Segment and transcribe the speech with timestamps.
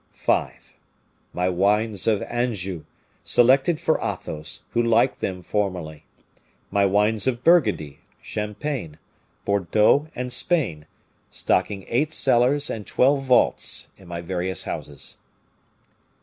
[0.13, 0.73] "5.
[1.31, 2.85] My wines of Anjou,
[3.23, 6.07] selected for Athos, who liked them formerly;
[6.71, 8.97] my wines of Burgundy, Champagne,
[9.45, 10.87] Bordeaux, and Spain,
[11.29, 15.17] stocking eight cellars and twelve vaults, in my various houses.